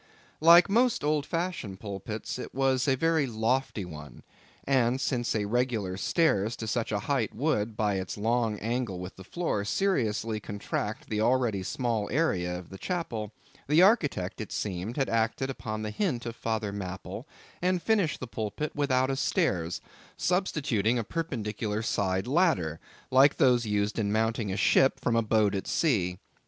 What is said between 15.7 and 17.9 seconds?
the hint of Father Mapple, and